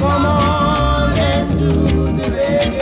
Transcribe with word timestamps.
Come 0.00 0.24
on 0.24 1.12
and 1.12 1.58
do 1.58 1.72
the 2.16 2.22
reggae 2.34 2.79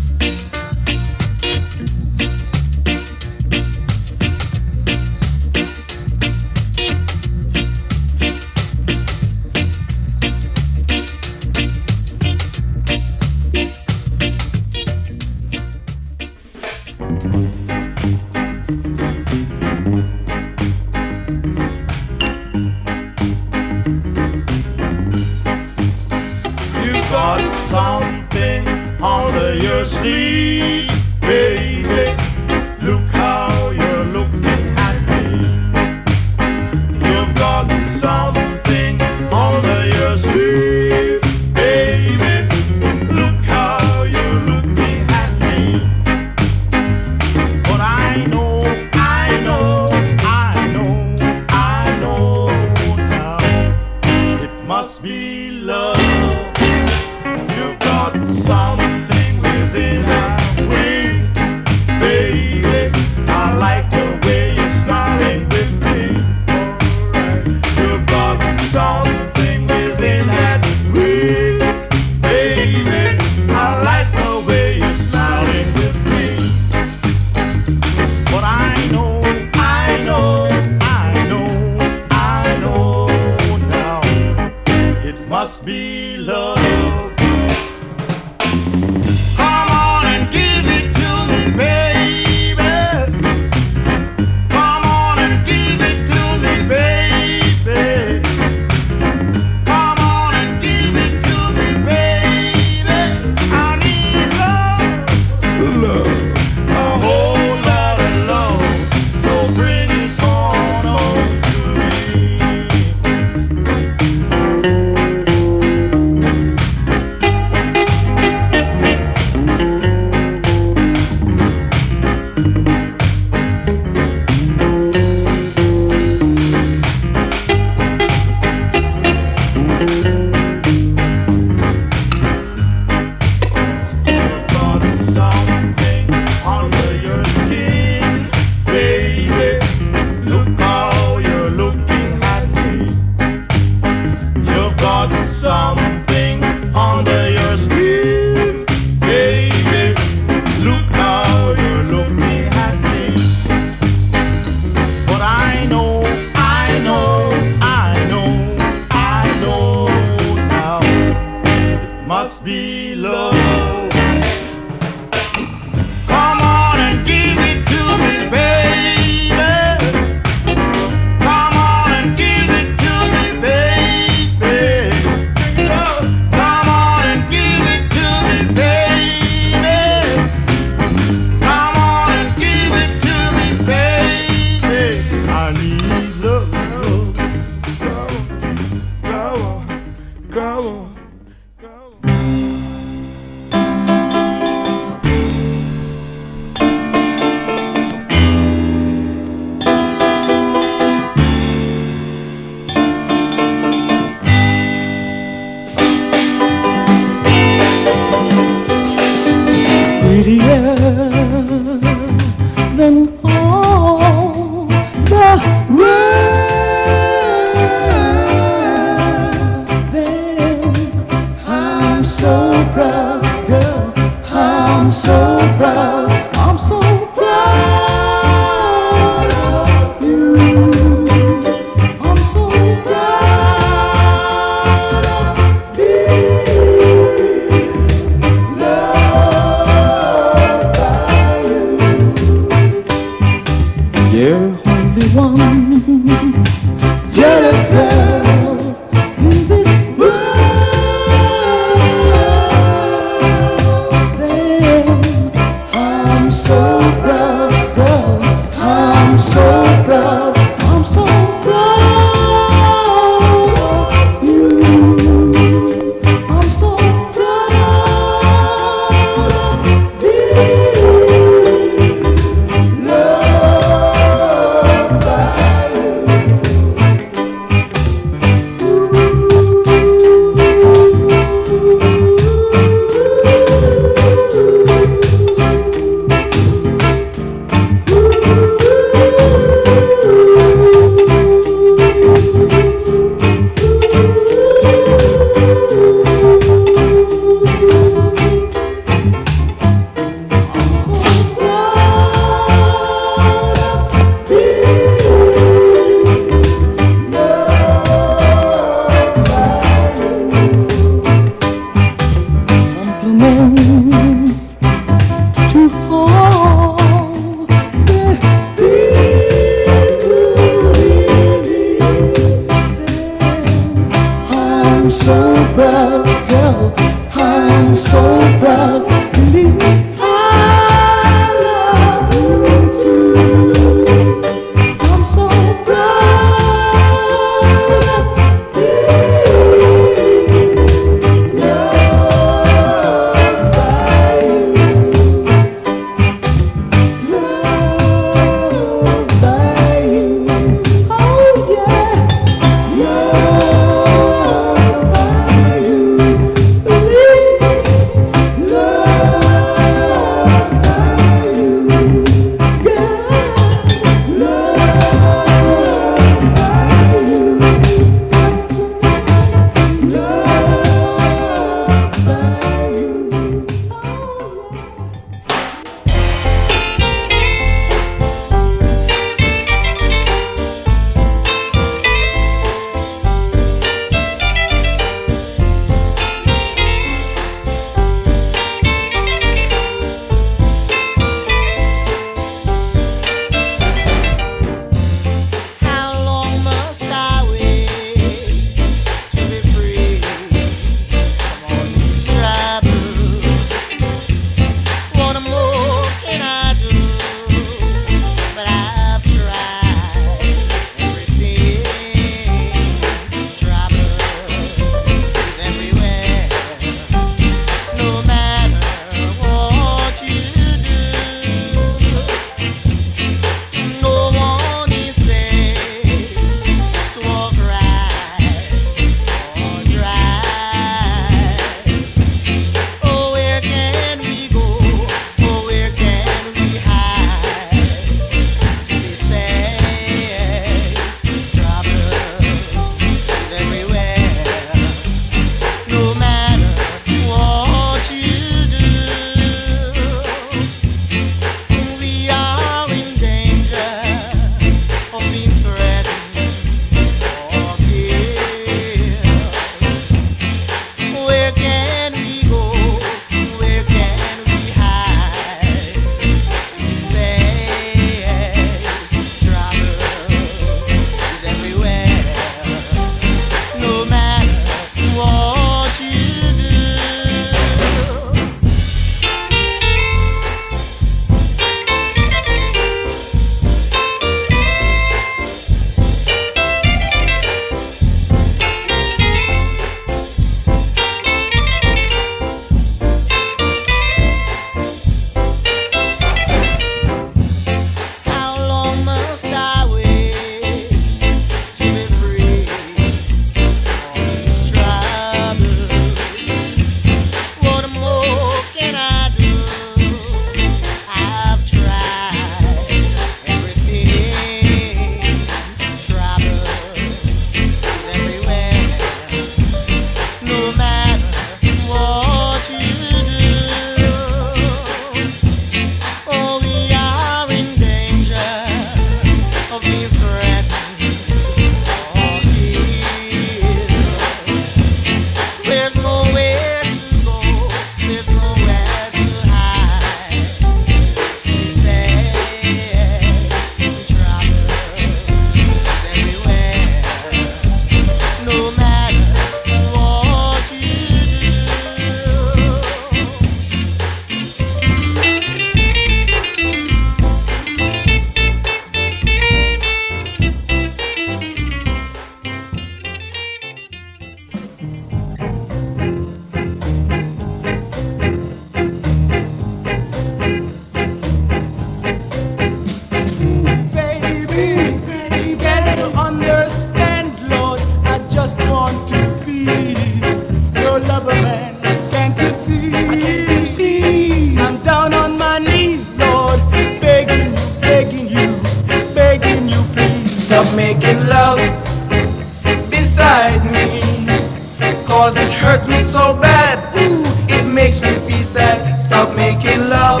inside 593.16 593.44
me. 593.50 594.84
Cause 594.84 595.16
it 595.16 595.30
hurt 595.30 595.66
me 595.68 595.82
so 595.82 596.14
bad, 596.20 596.74
ooh, 596.76 597.04
it 597.34 597.44
makes 597.44 597.80
me 597.80 597.94
feel 598.06 598.24
sad. 598.24 598.80
Stop 598.80 599.16
making 599.16 599.68
love 599.68 600.00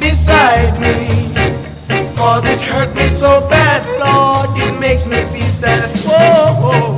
beside 0.00 0.80
me. 0.80 1.34
Cause 2.14 2.44
it 2.46 2.60
hurt 2.60 2.94
me 2.94 3.08
so 3.08 3.46
bad, 3.48 3.82
Lord, 4.00 4.58
it 4.58 4.78
makes 4.80 5.04
me 5.04 5.24
feel 5.32 5.50
sad. 5.50 5.90
Whoa, 6.04 6.54
whoa. 6.60 6.93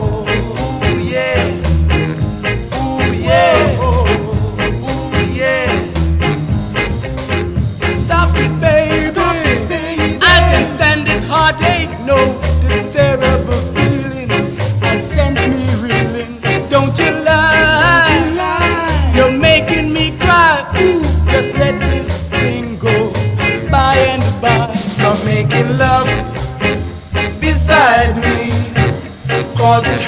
cause 29.82 30.05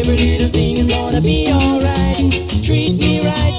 Every 0.00 0.16
little 0.16 0.48
thing 0.48 0.76
is 0.78 0.88
gonna 0.88 1.20
be 1.20 1.52
alright. 1.52 2.32
Treat 2.64 2.98
me 2.98 3.20
right, 3.20 3.54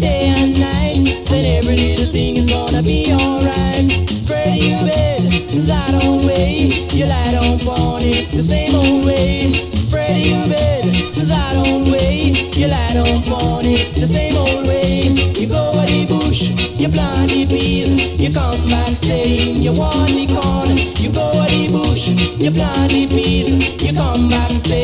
day 0.00 0.32
and 0.34 0.58
night. 0.58 1.28
Then 1.28 1.44
every 1.44 1.76
little 1.76 2.06
thing 2.06 2.36
is 2.36 2.46
gonna 2.46 2.82
be 2.82 3.12
alright. 3.12 3.92
Spread 4.08 4.56
your 4.56 4.80
bed, 4.88 5.22
lie 5.68 5.90
down 5.90 6.24
way. 6.24 6.72
You 6.96 7.04
lie 7.04 7.36
on 7.36 8.02
it 8.02 8.30
the 8.30 8.42
same 8.42 8.74
old 8.74 9.04
way. 9.04 9.52
Spread 9.84 10.26
your 10.26 10.48
bed, 10.48 10.82
lie 11.28 11.52
down 11.60 11.92
way. 11.92 12.32
You 12.56 12.68
lie 12.68 12.96
on 12.96 13.66
it 13.66 13.94
the 13.94 14.08
same 14.08 14.34
old 14.34 14.66
way. 14.66 15.12
You 15.38 15.46
go 15.46 15.72
to 15.72 15.86
the 15.86 16.06
bush, 16.08 16.48
you 16.80 16.88
plant 16.88 17.28
the 17.28 17.44
bees. 17.44 18.18
You 18.18 18.32
come 18.32 18.66
back 18.70 18.96
saying 18.96 19.56
you 19.56 19.72
want 19.78 20.08
the 20.08 20.26
corn. 20.32 20.78
You 21.02 21.12
go 21.12 21.30
to 21.32 21.50
the 21.52 21.68
bush, 21.70 22.08
you 22.40 22.50
plant 22.50 22.92
the 22.92 23.06
peas. 23.08 23.82
You 23.82 23.92
come 23.92 24.30
back 24.30 24.50
saying 24.66 24.81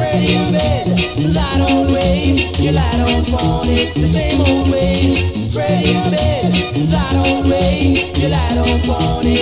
Spread 0.00 0.30
in 0.30 0.50
bed. 0.50 1.18
You 1.18 1.28
light 1.28 1.60
on 1.60 1.92
way. 1.92 2.52
you 2.56 2.72
light 2.72 3.00
on 3.00 3.22
phony, 3.26 3.92
the 3.92 4.10
same 4.10 4.40
old 4.40 4.72
way. 4.72 5.16
Spread 5.50 5.86
your 5.86 6.10
bed, 6.10 6.56
you 6.74 6.86
light 6.86 7.16
on 7.16 7.50
way. 7.50 8.10
you 8.16 8.28
light 8.28 8.56
on 8.56 8.80
phony, 8.88 9.36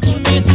Touch 0.00 0.46
me. 0.46 0.47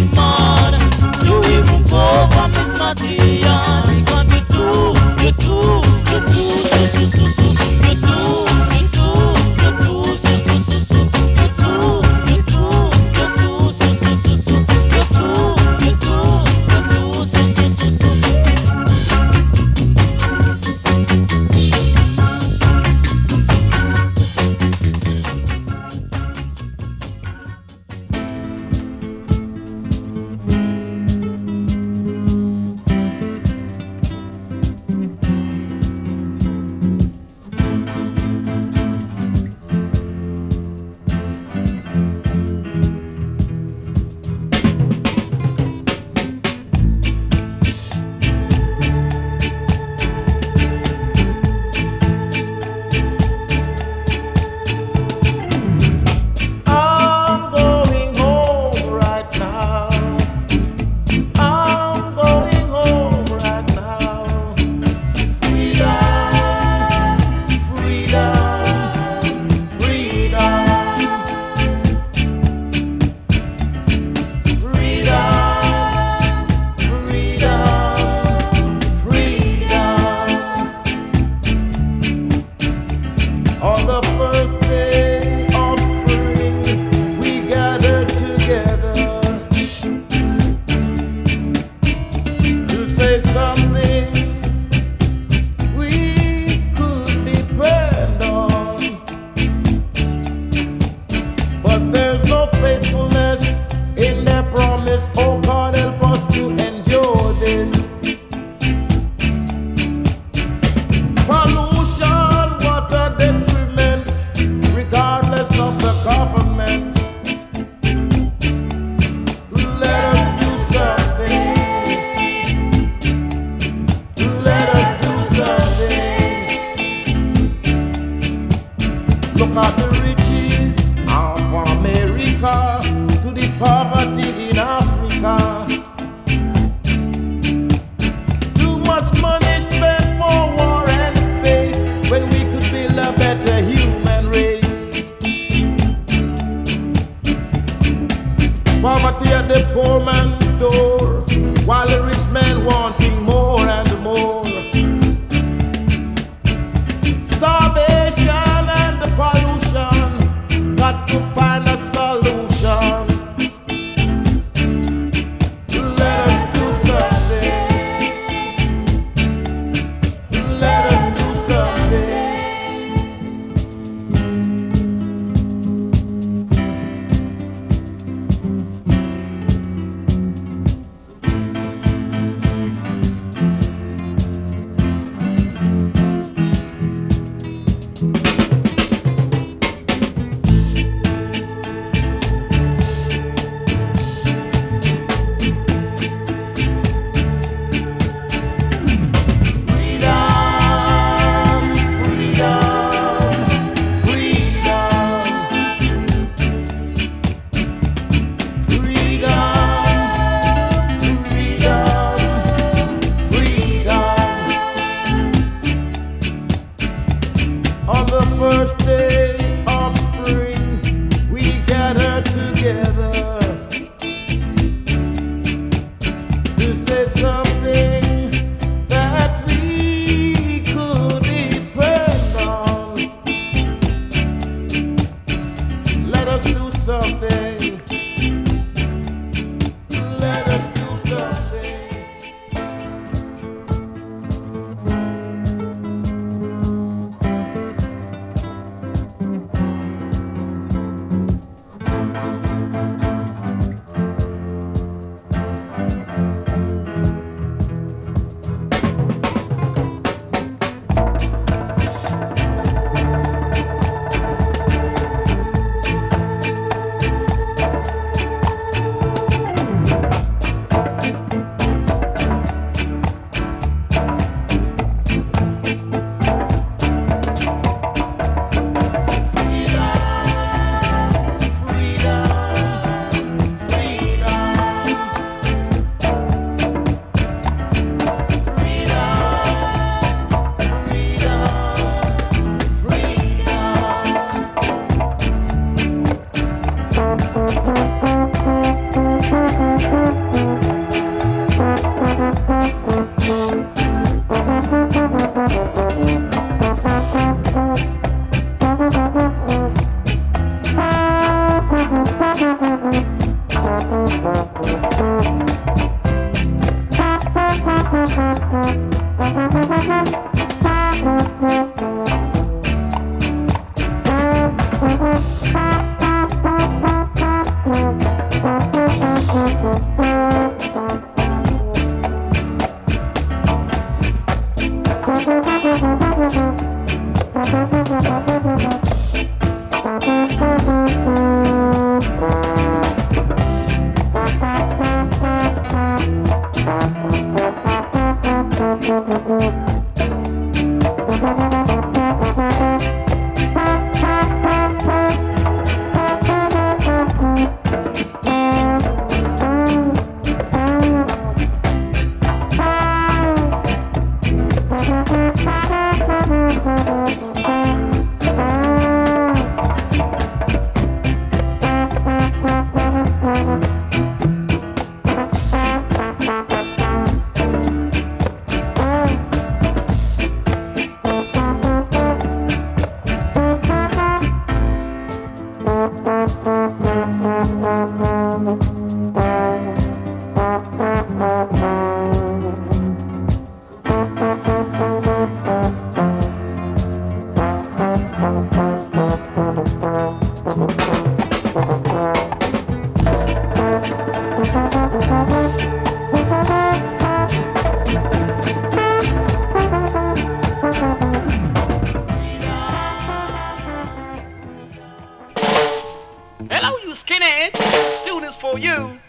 for 418.53 418.59
you. 418.59 418.99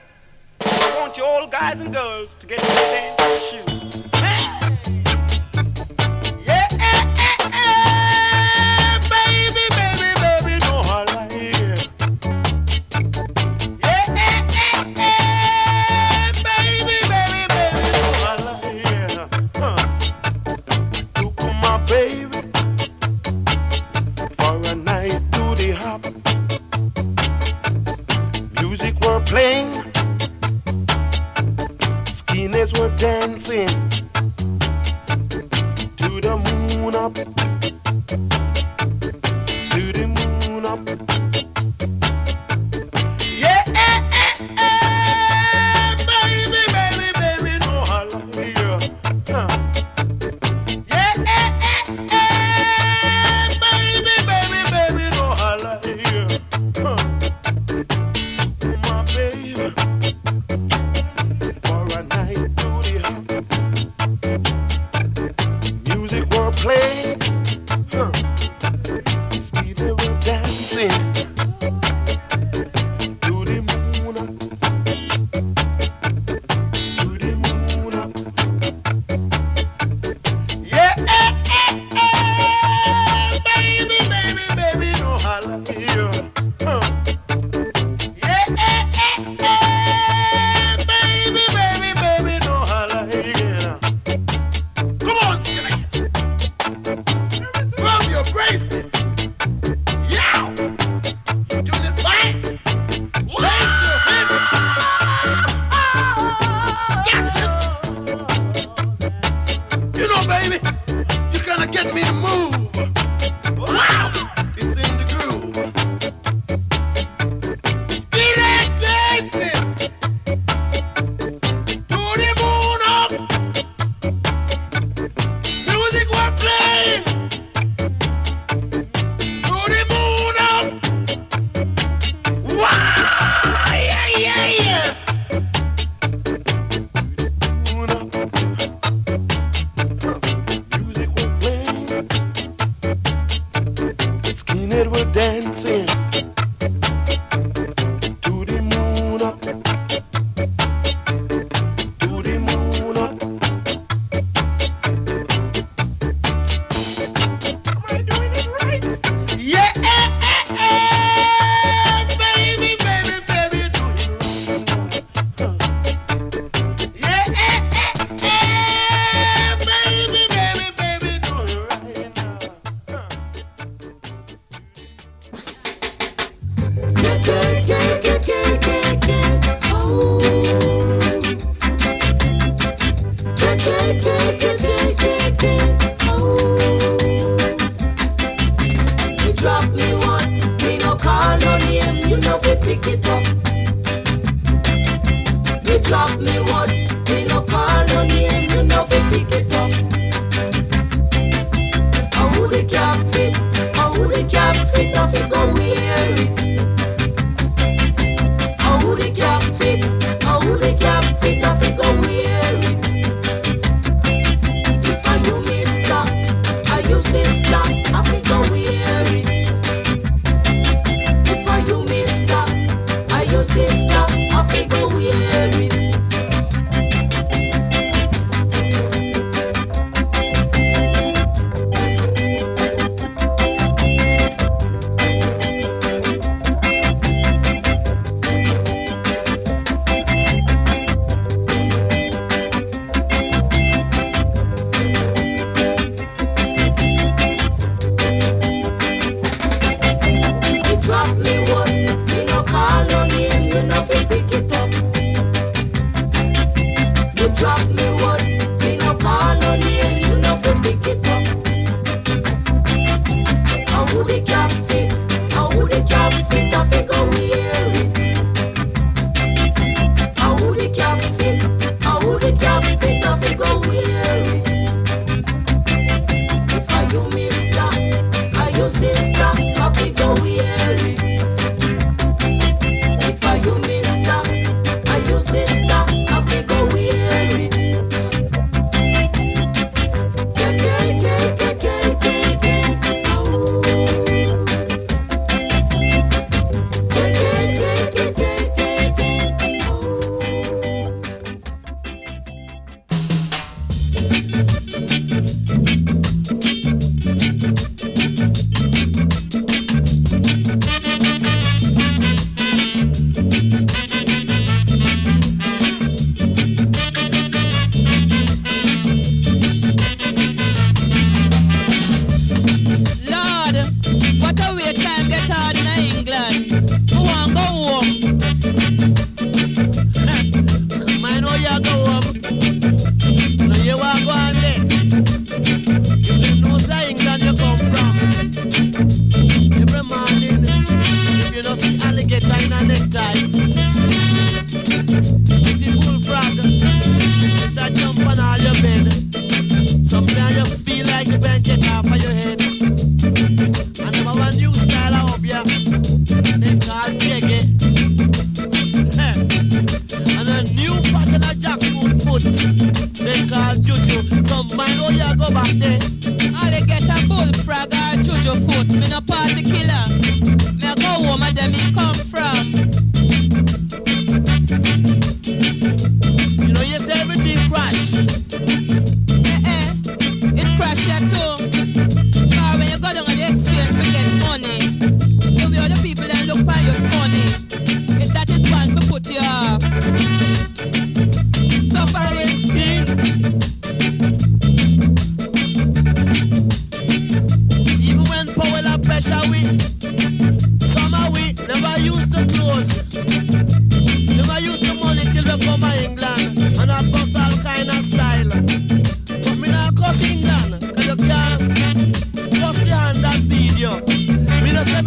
I 0.62 0.96
want 1.00 1.18
you 1.18 1.24
all 1.24 1.46
guys 1.46 1.78
and 1.80 1.92
girls 1.92 2.34
to 2.36 2.46
get 2.46 2.62
in 2.62 2.66
the 2.66 2.74
dancing 2.74 3.60
shoes. 3.66 3.73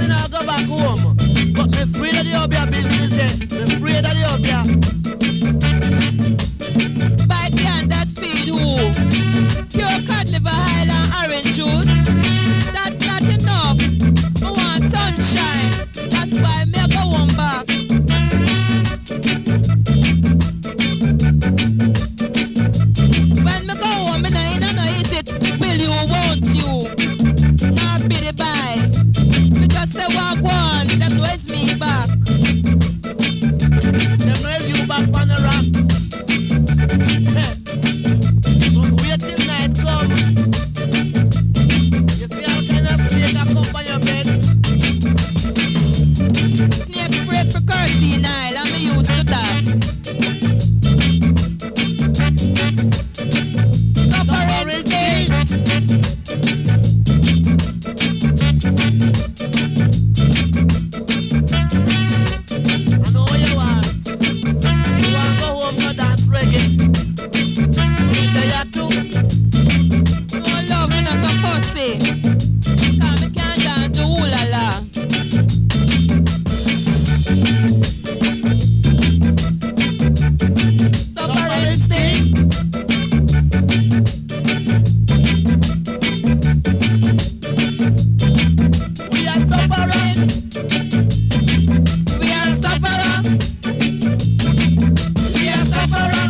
me 0.08 0.30
go 0.30 0.46
back 0.46 0.66
home. 0.68 1.16
But 1.54 1.72
me 1.72 2.26
you'll 2.26 2.48
be 2.48 2.56
a 2.58 2.66
business 2.68 3.10
there. 3.12 3.66
Me 3.66 3.74
afraid 3.76 4.06
of 4.06 4.14
the 4.18 4.24
Obia. 4.34 4.64
By 7.28 7.50
the 7.50 7.62
hand 7.62 7.92
that 7.92 8.08
feed 8.10 8.48
who? 8.48 8.92
Your 9.78 10.06
cod 10.08 10.30
liver, 10.30 10.50
Highland 10.50 11.14
orange 11.32 11.56
juice. 11.56 12.47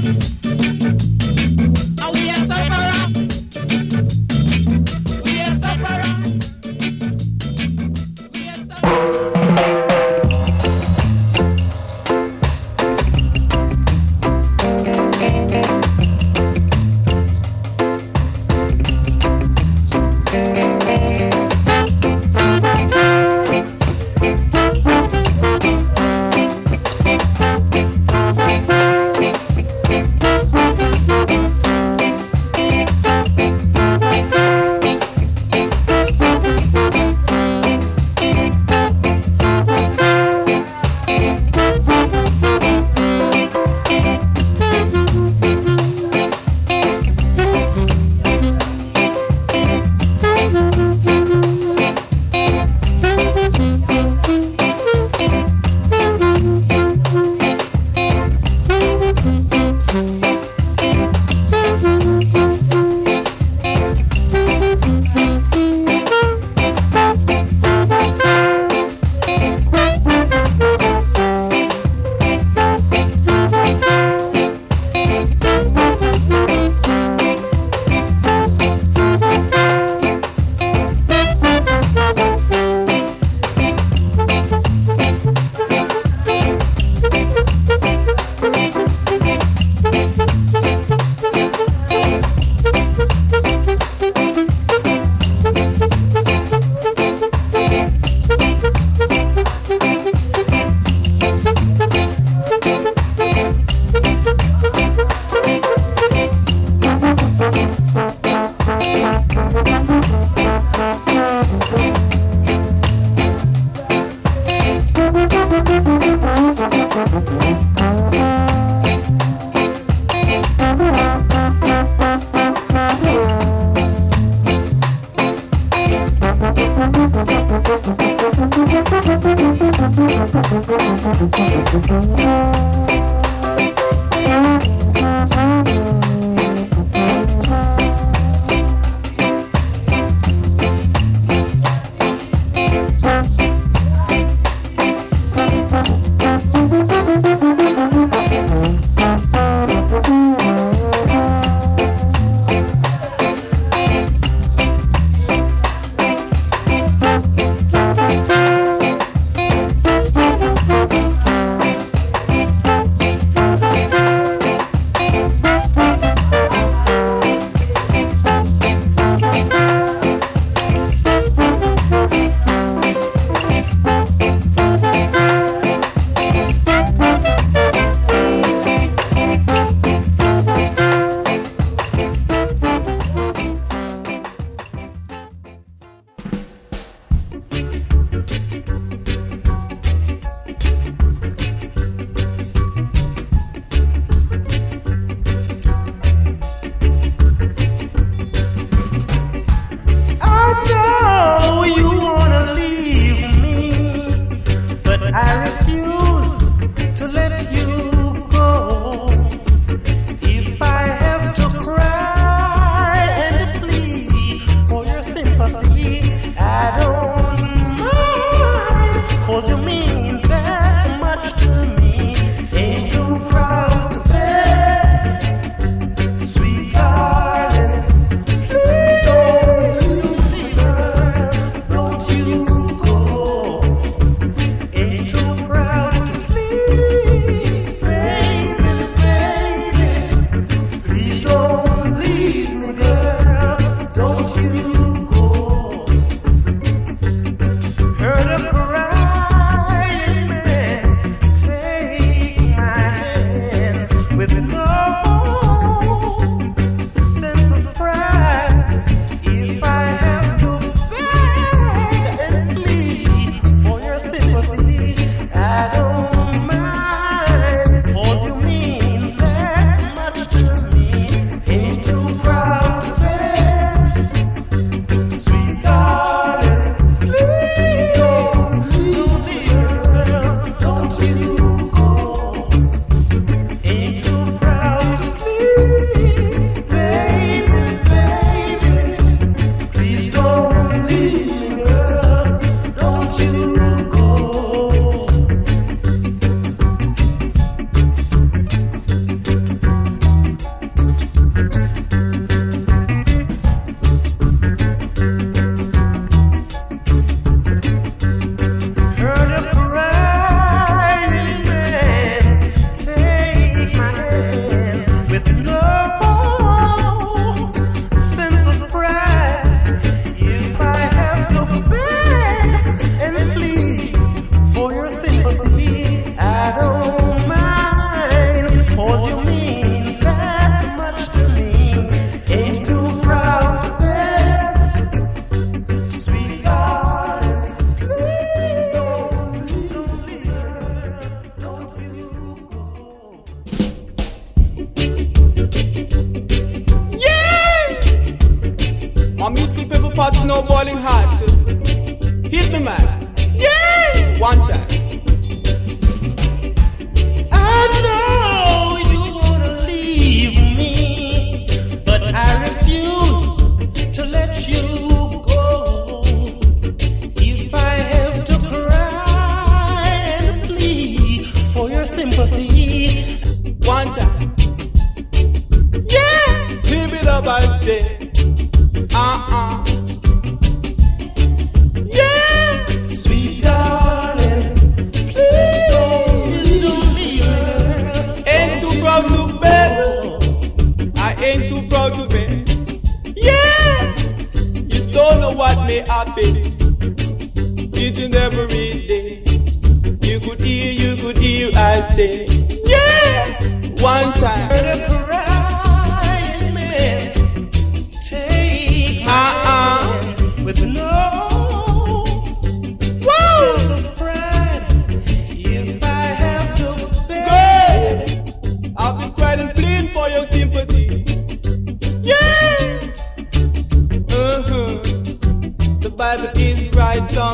Thank 0.07 0.23
you. 0.31 0.36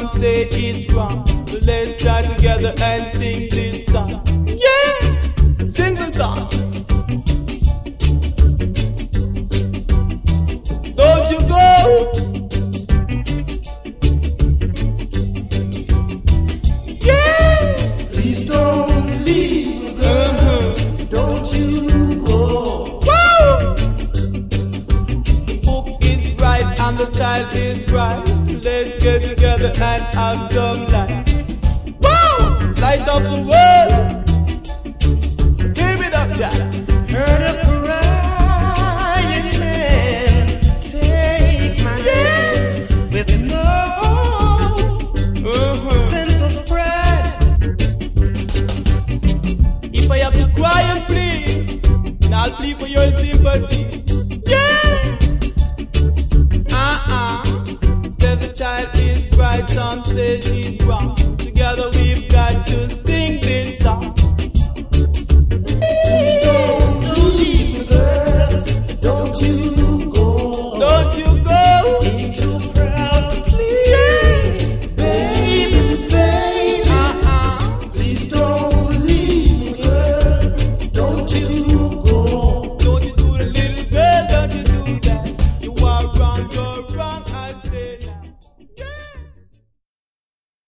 Some 0.09 0.19
say 0.19 0.41
it's 0.41 0.85
wrong. 0.91 1.12